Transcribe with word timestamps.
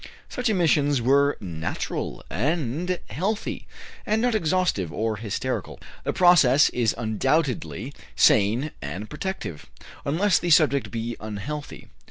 Such 0.29 0.49
emissions 0.49 0.99
were 0.99 1.37
natural 1.39 2.23
and 2.27 2.97
healthy, 3.11 3.67
and 4.03 4.19
not 4.19 4.33
exhaustive 4.33 4.91
or 4.91 5.17
hysterical. 5.17 5.79
The 6.05 6.11
process 6.11 6.69
is 6.71 6.95
undoubtedly 6.97 7.93
sane 8.15 8.71
and 8.81 9.11
protective, 9.11 9.67
unless 10.03 10.39
the 10.39 10.49
subject 10.49 10.89
be 10.89 11.17
unhealthy. 11.19 11.89